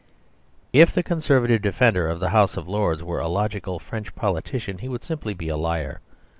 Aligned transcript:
If 0.73 0.91
the 0.95 1.03
Conservative 1.03 1.61
defender 1.61 2.07
of 2.07 2.19
the 2.19 2.29
House 2.31 2.57
of 2.57 2.67
Lords 2.67 3.03
were 3.03 3.19
a 3.19 3.27
logical 3.27 3.77
French 3.77 4.15
politician 4.15 4.79
he 4.79 4.89
would 4.89 5.03
simply 5.03 5.35
be 5.35 5.49
a 5.49 5.57
liar. 5.57 6.01